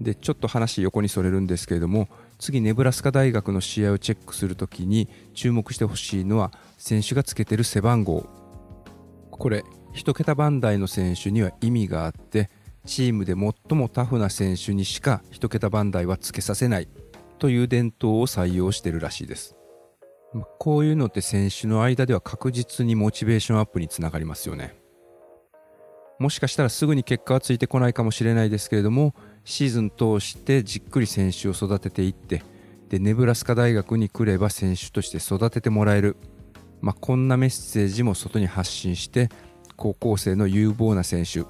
[0.00, 8.26] でちょっと話横にそれるんですけれども次ネブラスカ大学の試合をチェックするときに注目してほしいのは選手がつけてる背番号。
[9.30, 12.48] これ1桁番台の選手には意味があって
[12.86, 16.88] チームで最もタフな選手にしか1桁番台はつけさせない
[17.38, 19.56] という伝統を採用してるらしいです。
[20.58, 24.76] こういうのって選手の間では確実にモチベーションアップにつながりますよね。
[26.18, 32.44] もしかしたらすぐに結果はついてこないかもしれないですけれどもシーズン通してじっくり選手を育てていって
[32.88, 36.16] でネブラスカ大学に来れば選手として育ててもらえる、
[36.80, 39.28] まあ、こんなメッセージも外に発信して
[39.76, 41.42] 高校生の有望な選手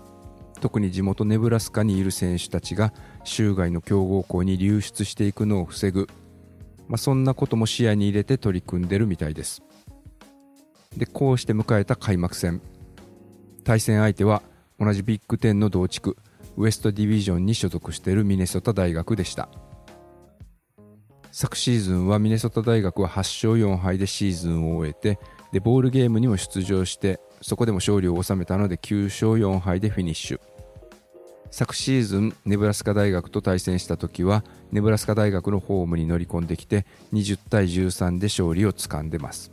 [0.64, 6.09] 特に地元ネブラスカにいる選手たちが州外の強豪校に流出していくのを防ぐ、
[6.88, 9.62] まあ、そんなことも視野に入れて取り組んでるみたいです。
[10.97, 12.61] でこうして迎えた開幕戦。
[13.64, 14.42] 対戦相手は
[14.79, 16.16] 同じビッグ10の同地区
[16.57, 19.49] ウエストディビジョンに所属しているミネソタ大学でした。
[21.33, 25.18] 昨シーズンはミネソタ大学は8勝4敗でシーズンを終えて
[25.51, 30.40] でボールゲームにも出場してそこでも勝利を収めたので9勝4敗でフィニッシュ。
[31.55, 39.53] 昨シーズンネブラスカ大学と対戦した時はネブラスカ大学のホームに乗り込んできて20対13で勝利をつかんでます。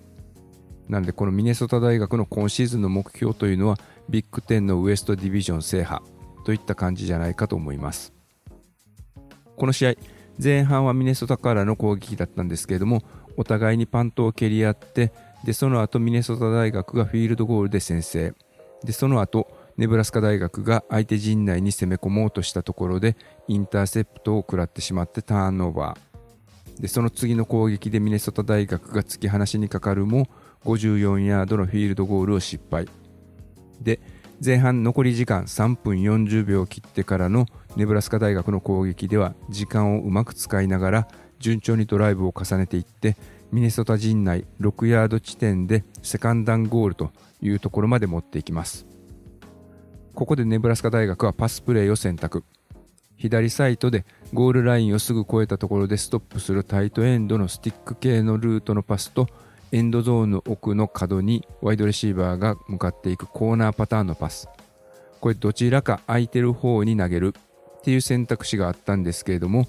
[0.89, 3.77] なのでこのミネソタ大学の今シーズンの目標というのは
[4.09, 6.01] ビッグ10のウエストディビジョン制覇
[6.43, 8.11] といった感じじゃないかと思います。
[9.55, 9.93] この試合
[10.43, 13.03] 前半はミネソタからの攻撃だったんですけれども
[13.37, 15.13] お互いにパントを蹴り合って
[15.45, 18.33] でその後ミネソタ大学がフィールドゴールで先制。
[18.83, 23.15] でその後ネブラスカ大学が相手陣内に攻め込もうとしたところで
[23.47, 26.81] インターセプトを食らってしまってターンオーバー。
[26.81, 30.27] でその次の攻撃でミネソタ大学が突き放しにかかるも
[30.65, 32.87] 54ヤードのフィールドゴールを失敗。
[33.81, 33.99] で
[34.43, 41.07] 前半残り時間3分40秒を切ってからのネブラスカ大学の攻撃では時間をうまく使いながら
[41.39, 43.15] 順調にドライブを重ねていって
[43.51, 48.90] ミネソタ陣内6ヤード地点でセカンダンゴールというところまで持っていきます。
[50.13, 52.43] ここでネブラスカ大学はパスプレーを選択。
[53.17, 59.27] 左サイトでゴールラインをすぐ越えたところでストップするタイトエンドのスティック系のルートのパスと
[59.71, 64.49] エンドゾーンの奥の角にワイドレシーバーが向かっていくコーナーパターンのパス。
[65.19, 67.33] これどちらか空いてる方に投げる
[67.79, 69.67] っていう選択肢があったんですけれども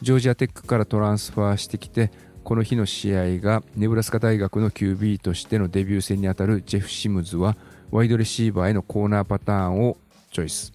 [0.00, 2.10] ジョージアテックからトランスファーしてきて
[2.42, 7.56] この日の試合がネブラスカ大学の QB としてのデビュー戦にあたるジェフ・シムズは
[7.90, 9.96] ワイドレシーバーへのコーナーパターンを
[10.32, 10.72] チョイス。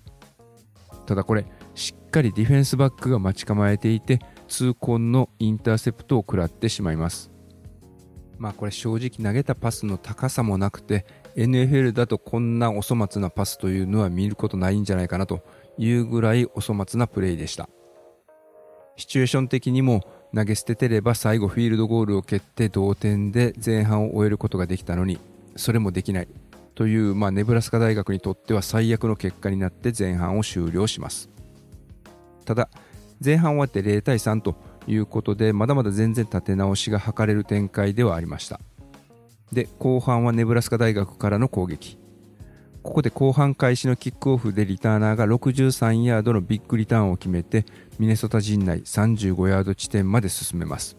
[1.05, 1.45] ただこれ
[1.75, 7.31] しっかりディフェンスバックが待ち構えていて痛恨のインターセプトを食らってしまいます。
[8.37, 15.41] まあこれ正直投げたパスの高さもなくて NFL だとこんなお粗末なパスというのは見ることないんじゃないかなと
[15.77, 17.69] いうぐらいお粗末なプレーでした。
[18.95, 20.03] シチュエーション的にも
[20.35, 25.19] 投げ捨ててれば最後フィールドゴールを蹴って同点で前半を終えることができたのに
[25.55, 26.27] それもできない。
[26.79, 31.29] という、まあ、ネブラスカ大学にとっては最悪の結果になって前半を終了します。
[32.45, 32.69] ただ
[33.23, 34.55] 前半終わって0対3と
[34.87, 38.61] いうことでまだまだ全然立て直しが図れる展開ではありました。
[39.51, 41.97] で後半はネブラスカ大学からの攻撃。
[42.81, 47.65] ここで後半開始のキックオフでリターナーが63ヤードのビッグリターンを決めて
[47.99, 50.95] ミネソタ陣内35ヤード地点まで進めます。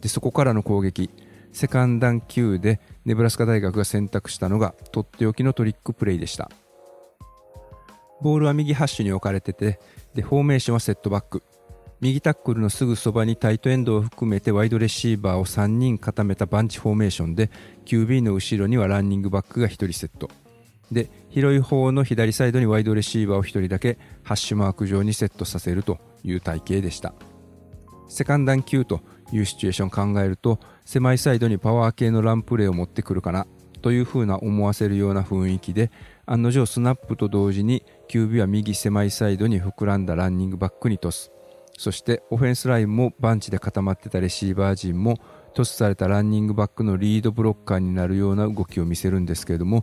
[0.00, 1.10] でそこからの攻撃。
[1.54, 6.50] セカンダン級でネブラスカ大学が選択したのがとっておきのトリックプレイでした。
[8.22, 9.78] ボールは右ハッシュに置かれてて
[10.14, 11.42] でフォーメーションはセットバック。
[12.00, 17.50] 右タックルのすぐそばにタイトエンドを含めてワイドレシーバーを3人固めたバンチフォーメーションで
[17.86, 20.28] QB の後ろにはランニングバックが1人セット。
[20.92, 27.14] で広い方の左サイドにワイドレシーバーを1人だけハッシュマーク上にセットさせるという体型でした。
[28.08, 29.00] セカンダン級と
[29.32, 33.46] いうシチュエーションを考えると狭いサイドにパワー系のランプレーを持ってくるかな
[33.82, 35.90] という風な思わせるような雰囲気で
[36.26, 41.30] 案の定スナップと同時に QB は右狭いサイドに膨らんだランニングバックにトス。
[41.76, 45.18] そしてオフェンスラインもバンチで固まってたレシーバー陣も
[45.54, 49.82] トスされたランニングバックのリードブロッカーになるような動きを見せるんですけれども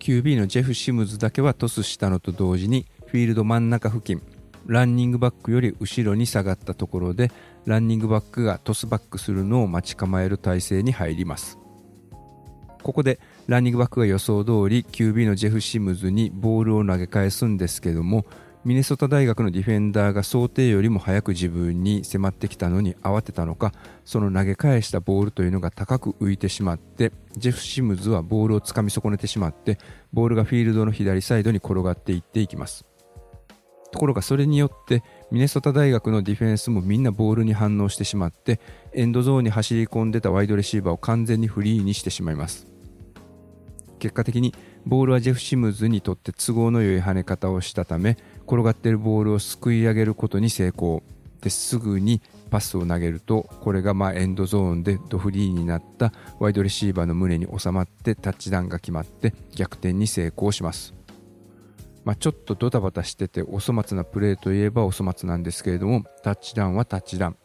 [0.00, 4.22] QB のジェフ・シムズだけはトスしたのと同時にフィールド真ん中付近
[4.68, 7.32] ランニングバックより後ろに下がったところで
[7.64, 11.58] ランニングバックがトスバックするのを待ち構える体勢に入ります。
[12.82, 18.24] ここでランニングバックが予想通り QB のジェフ・シムズにボールを投げ返すんですけども
[18.64, 23.72] ミネソタ大学のディフェンダーが想定よりも早く自分に迫ってきたのに慌てたのか
[24.04, 29.78] その投げ返したボールというのが高く浮いてしまってジェフ・シムズはボールをつかみ損ねてしまって
[30.12, 32.87] ボールがフィールドの左サイドに転がっていっていきます。
[33.90, 38.60] ところがそれによってミネソタ大学のディフェンスもみんなボールに反応してしまって
[38.92, 42.66] エンドゾーンに走り込んでたワイドレシーバーを完全にフリーにしてしまいます。
[43.98, 44.54] 結果的に
[44.86, 51.02] ボールはジェフ・シムズにとって都合の良い跳ね方をしたため転がっているボールをすくい上げることに成功。
[51.40, 52.20] ですぐに
[52.50, 60.94] パスを投げるとこれがまエンドゾーンでドフリーになったワイドレシーバーの胸に収まってタッチダウンが決まって逆転に成功します、
[62.08, 67.36] まあ、ちょっとドタバタしててお粗末なプレーといえばお粗末なんですけれどもタッチダウンはタッチダウン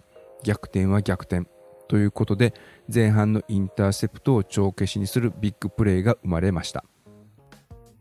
[0.41, 1.45] 逆転は逆転
[1.89, 2.53] ということで
[2.87, 6.85] 前半のインターセプトを帳消しにするビッグプレーが生まれました。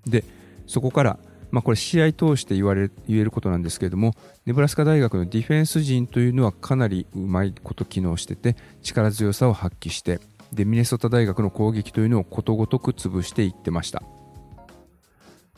[0.07, 0.23] で
[0.69, 1.19] そこから
[1.51, 4.13] まあ、これ試合通して言われ言えることなんですけれども
[4.47, 10.21] ネブラスカ大学のディフェンス陣というのはかなりうまいこと機能してて力強さを発揮して
[10.53, 14.05] でミネソタ大学の攻撃というのをことごとく潰していってました。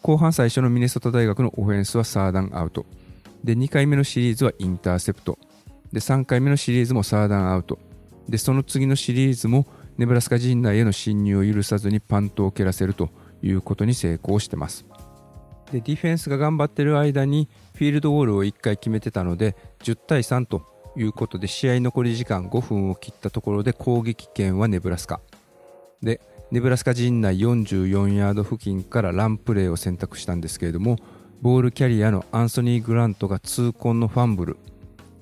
[0.05, 2.85] 後半最初のミネソタ大学のオフェンスはサーダンアウト。
[3.43, 5.39] で2回目のシリーズはインターセプト。
[5.95, 7.79] で3回目のシリーズもサーダンアウト。
[8.29, 13.09] でその次のシリーズもネブラスカ陣内への侵入を許さずにパントを蹴らせると
[13.43, 14.85] いうことに成功してます。
[15.73, 25.23] でディフェンスが頑張ってる間にフィールドゴールを1回決めてたので10対3ということで試合残り時間5分を切ったところで攻撃権はネブラスカ。
[26.03, 30.99] でネブラスカ陣内44ヤード付近からランプレーを選択したんですけれども
[31.43, 34.57] ボールキャリアのアンソニー・グラントが痛恨のファンブル。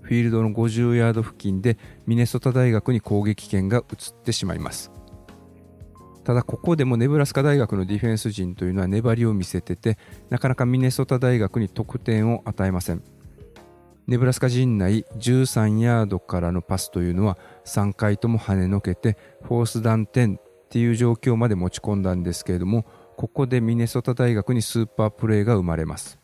[0.02, 4.92] フィールドの50ヤード付近でミネソタ大学に攻撃権が移ってしまいます。
[6.22, 9.98] ただここでもネブラスカ大学のディフェンス陣というのは粘りを見せてて
[10.30, 13.02] なかなかミネソタ大学に得点を与えません。
[14.06, 20.36] ネブラスカ陣内13ヤードからのパスというのは3回とも跳ねのけてフォースダウン10
[20.72, 22.86] っていう状況まで持ち込んだんですけれども
[23.18, 26.18] ここでミネソタ大学にスーパープレーが生まれます。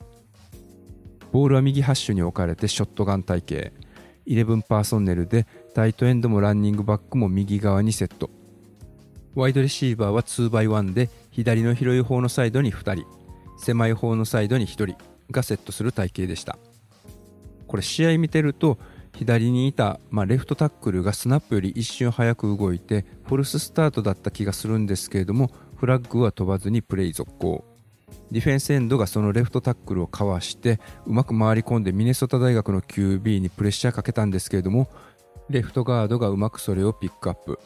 [1.32, 3.72] ボールは右ハッシュに置かれてショットガン体系
[4.26, 8.30] 11パーソンネルでタイトエンドもランニングバックも右側にセット。
[9.34, 13.04] ワイドレシーバーは 2x1 で左の広い方のサイドに2人。
[13.58, 14.96] 狭い方のサイドに1人
[15.30, 16.58] がセットする体型でした。
[17.66, 18.78] これ試合見てると
[19.18, 27.64] 左にいた、まあ、レフトタックルがスナップより一瞬早く動いてフォルススタートだった気がするんですけれどもフラッグは飛ばずにプレイ続行。
[28.30, 34.88] ディフェンスエンドがそのレフトタックルをかわしてうまく回り込んでミネソタ大学の QB にプレッシャーかけたんですけれども
[35.50, 37.58] レフトガードがうまくそれをピックアップ。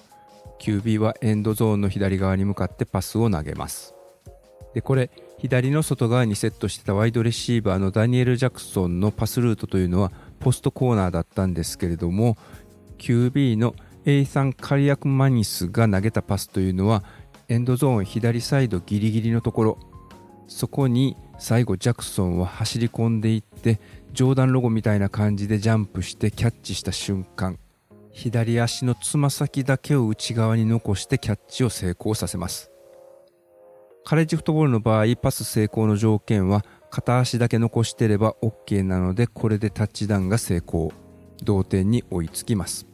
[0.58, 3.94] QB はエンドゾーンの左側に向かってパスを投げます。
[4.72, 10.12] でこれ左の外側にセットしてたワイドレシーバーのダニエル・ジャクソンのパスルートというのは
[10.42, 12.36] ポストコーナーだったんですけれども
[12.98, 13.74] QB の
[14.04, 17.04] エイサン・カリアクマニスが投げたパスというのは
[17.48, 19.78] エンドゾーン左サイドギリギリのところ。
[20.48, 23.80] そこに最後ジャクソンは走り込んでいって
[24.12, 27.58] ジョーダンロゴみたいな感じでジャンプしてキャッチした瞬間
[28.12, 32.70] 左足のつま先だけを内側に残してキャッチを成功させます。
[34.04, 40.92] カレッジフットボールの場合パス成功の条件は片足だけ残してれば OK なのでこれでタッチダウンが成功。
[41.42, 42.86] 同点に追いつきます。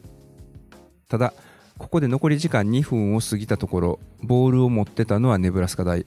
[1.09, 1.33] ただ
[1.77, 6.05] ここで残り時間2分を過ぎたところボールを持ってたのはネブラスカ大。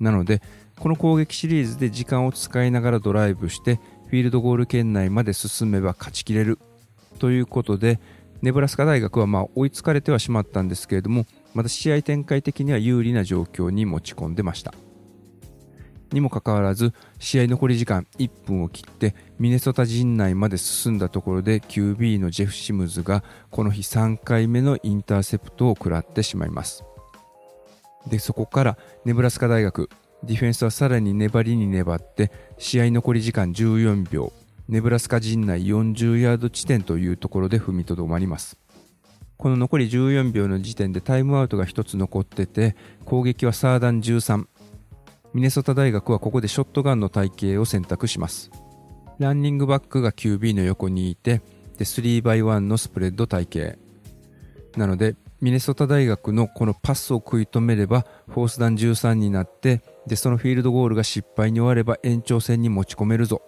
[0.00, 0.42] なので
[0.80, 3.76] この攻撃シリーズで時間を使いながらドライブして
[4.08, 6.58] フィールドゴール圏内まで進めば勝ちきれる。
[7.20, 8.00] ということで
[8.42, 14.74] ネブラスカ大学はまあ追いつかれてはしまったんですけれどもまた試合展開的には有利な状況に持ち込んでました。
[16.12, 26.84] にもかかわらず試合残り時間1分を切ってミネソタ陣内まで進んだところで QB のジェフ・シムズがこの日3回目のインターセプトを食らってしまいます。
[28.06, 29.90] でそこからネブラスカ大学
[30.24, 34.32] ディフェンスはさらに粘りに粘って試合残り時間14秒
[34.68, 38.56] ネブラスカ陣内40ヤード地点というところで踏みとどまります。
[39.36, 44.46] この残り14秒の時点でタイムアウトが1つ残ってて攻撃はサーダン13
[45.32, 48.50] ミネソタ大学はここでショットガンの体型を選択します。
[49.20, 51.40] ランニングバックが QB の横にいて
[51.78, 53.78] で 3x1 のスプレッド体型。
[54.76, 63.40] なのでミネソタ大学のこのパスを食い止めればフォースダン13になってでそのフィールドゴールが失敗に終われば延長戦に持ち込めるぞ。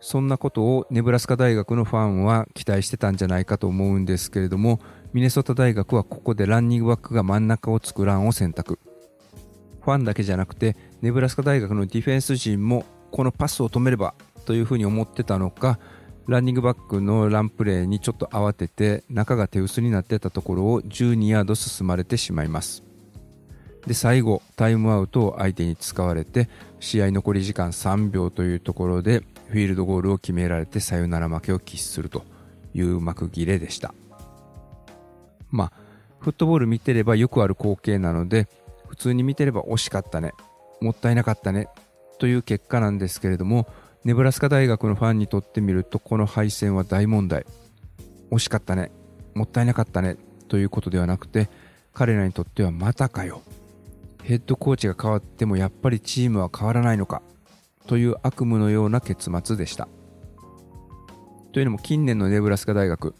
[0.00, 4.80] そんなことをネブラスカ大学のファンは期待してたんじゃないかと思うんですけれども
[5.12, 8.78] ミネソタ大学はここでランニングバックが真ん中を作らんを選択。
[9.82, 14.14] ファンだけじゃなくてネブラスカ大学のディフェンス陣もこのパスを止めれば
[14.44, 15.78] というふうに思ってたのか
[16.26, 22.84] ランニングバックのランプレーにちょっと慌てて中が手薄になってたところを12ヤード進まれてしまいます。
[23.86, 32.22] で最後タイムアウトを相手に使われて試合残り時間3秒というところでフィールドゴールを決められてサヨナラ負けを喫すると
[32.74, 33.94] いう幕切れでした。
[35.50, 35.72] まあ
[36.20, 38.46] フットボール見てればよくある光景なので
[38.90, 40.32] 普通に見てれば惜しかったね。
[40.80, 41.68] もったいなかったね。
[42.18, 43.68] という結果なんですけれども
[44.04, 47.46] ネブラスカ大学のファンにとってみるとこの敗戦は大問題。
[48.32, 48.90] 惜しかったね。
[49.32, 50.16] もったいなかったね。
[50.48, 51.48] ということではなくて
[51.94, 53.42] 彼らにとってはまたかよ。
[54.24, 57.22] ヘッドコーチが変わってもやっぱりチームは変わらないのか。
[57.86, 59.86] という悪夢のような結末でした。
[61.52, 63.14] というのも近年のネブラスカ大学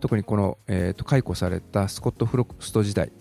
[0.00, 3.12] 特にこの、えーと解雇されたスコット・フロクスト時代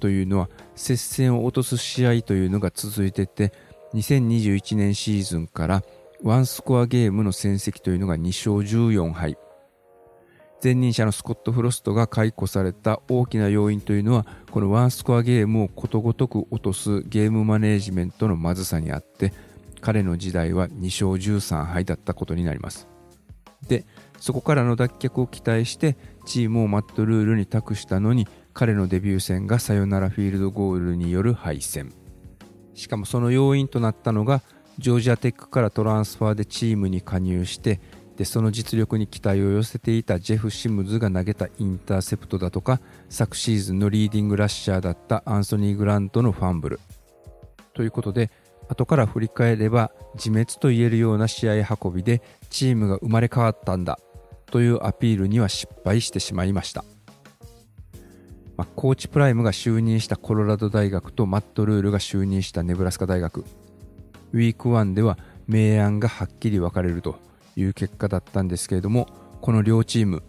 [0.00, 3.52] というのは接戦を落とす試合というのが続いてて
[3.94, 5.82] 2021年シーズンから
[6.22, 9.36] ワンスコアゲームの戦績というのが2勝14敗
[10.62, 19.32] 前任者のスコット・フロストが解雇された大きな要因というのはこのワンスコアゲームをことごとく落とすゲームマネージメントのまずさにあって
[19.80, 22.88] 彼の時代は2勝13敗だったことになります。
[23.66, 23.86] で
[24.18, 25.96] そこからの脱却を期待して
[26.26, 31.92] チームをマットルールに託したのに彼のデビュー戦がサヨナラフィールドゴールによる敗戦。
[32.74, 34.42] しかもその要因となったのが
[34.78, 37.80] ジョージアテックからトランスファーでチームに加入して
[38.16, 46.80] でその実力に期待を寄せていたジェフ・シムズが投げたインターセプトだとか昨シーズンのリーディングラッシャーだったアンソニー・グラントのファンブル。
[47.74, 48.30] ということで
[48.68, 53.98] 後から振り返れば自滅と言えるような試合運びでチームが生まれ変わったんだ
[54.46, 56.84] というアピールには失敗してしまいました。
[58.60, 63.46] まあ、コーチプライムが就任したコロラド大学とマット・ルールが就任したネブラスカ大学。
[64.34, 65.16] ウィーク1では
[65.48, 67.18] 明暗がはっきり分かれると
[67.56, 69.08] いう結果だったんですけれども
[69.40, 70.22] この両チーム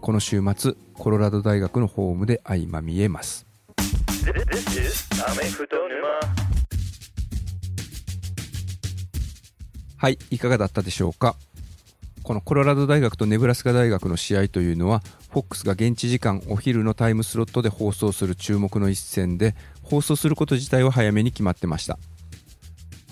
[0.00, 3.44] この週末コロラド大学のホームで相まみえます.
[9.98, 11.36] はいいかがだったでしょうか？
[12.24, 21.98] このコロラド大学とネブラスカ大学の試合というのは FOX が現地時間お昼のタイムスロットで放送する注目の一戦で放送すること自体は早めに決まってました。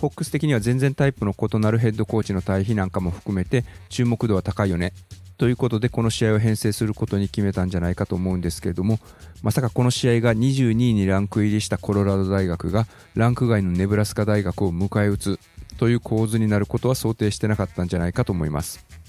[0.00, 4.94] ホックス的には全然タイプの異なるヘッドコーチの対比なんかも含めて注目度は高いよね。
[5.36, 8.98] ということでこの試合を編成することに決めたんじゃないかと思うんですけれども
[9.42, 15.40] まさかこの試合が22位にランク入りしたコロラド大学がランク外のネブラスカ大学を迎え撃つ
[15.78, 19.01] という構図になることは想定してなかったんじゃないかと思います。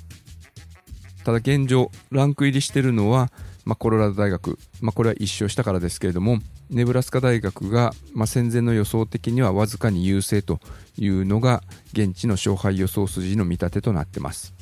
[1.24, 3.32] ただ現状ランク入りしているのは、
[3.65, 10.59] まあ、コロラド大学、まあ、これは1勝したからですけれどもネブラスカ大学が、まあ、戦前の予想的にはわずかに優勢と
[10.97, 11.61] いうのが
[11.93, 14.53] 現地の勝敗予想筋の見立てとなってます。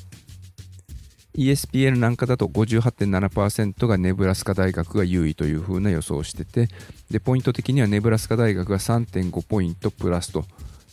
[1.34, 6.68] ESPN なんかだと58.7%がネブラスカ大学が優位というふうな予想をしてて
[7.10, 10.44] でポイント的にはネブラスカ大学が3.5ポイントプラスと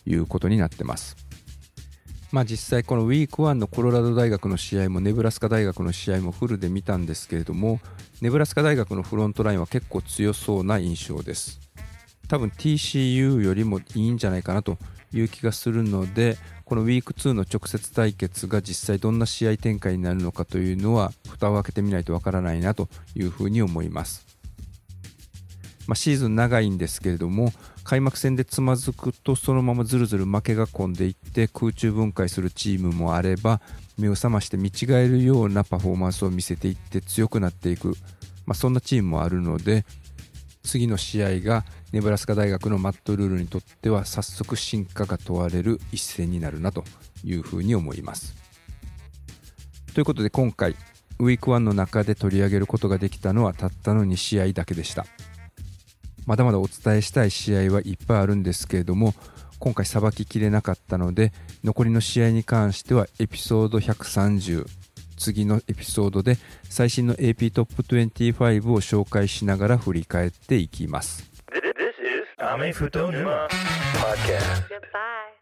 [0.06, 1.29] いうことになってます。
[2.32, 7.80] まあ実際このウィーク1のコロラド大学の試合もネブラスカ大学の試合もフルで見たんですけれども
[8.22, 11.60] ネブラスカ大学のフロントラインは結構強そうな印象です。
[12.28, 14.78] 多分 TCU よりもいいんじゃないかなと
[15.12, 24.28] いう気がするのでこのウィーク2の直接対決が実際どんな試合展開になるのかというのは蓋を開けてみないとわからないなというふうに思います。
[25.88, 27.52] まあ、シーズン長いんですけれども
[27.90, 33.62] 開幕戦でつまずくとそのままずるずる負けが込んでいって空中分解するチームもあれば
[33.98, 37.96] 目を覚まして見違えるようなパフォーマンスを見せていって強くなっていく、
[38.46, 39.86] まあ、そんなチームもあるので
[40.62, 46.84] 次の試合がネブラスカ大学のマット・ルールにとっては早速進化が問われる一戦になるなと
[47.24, 48.36] いうふうに思います。
[49.96, 50.76] ということで今回
[51.18, 55.08] ウィーク1の中で取り上げることができたのはたったの2試合だけでした。
[56.26, 59.14] まだまだお伝えしたい試合はいっぱいあるんですけれども
[59.60, 64.66] 今回さばききれなかったので残りの試合に関してはエピソード130
[65.20, 71.30] 次のエピソードで最新の AP トップ25を紹介しながら振り返っていきます。
[71.52, 71.62] This
[72.00, 73.48] is Ame Futo Numa
[73.94, 74.68] Podcast.
[74.70, 75.39] Goodbye.